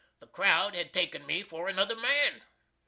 [0.19, 2.41] The crowd had taken me for another man!